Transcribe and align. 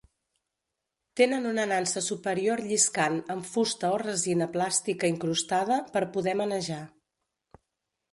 Tenen 1.19 1.43
una 1.49 1.65
nansa 1.71 2.01
superior 2.05 2.63
lliscant 2.71 3.19
amb 3.33 3.47
fusta 3.49 3.91
o 3.97 3.99
resina 4.03 4.47
plàstica 4.55 5.11
incrustada 5.13 5.79
per 5.97 6.03
poder 6.17 6.35
manejar. 6.41 6.81